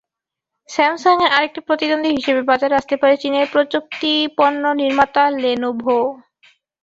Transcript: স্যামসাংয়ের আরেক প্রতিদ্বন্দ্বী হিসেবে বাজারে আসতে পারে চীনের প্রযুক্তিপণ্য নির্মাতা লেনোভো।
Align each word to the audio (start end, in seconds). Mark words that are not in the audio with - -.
স্যামসাংয়ের 0.69 1.33
আরেক 1.35 1.53
প্রতিদ্বন্দ্বী 1.67 2.11
হিসেবে 2.17 2.41
বাজারে 2.49 2.73
আসতে 2.75 2.95
পারে 3.01 3.13
চীনের 3.17 3.45
প্রযুক্তিপণ্য 3.53 4.63
নির্মাতা 4.81 5.23
লেনোভো। 5.41 5.97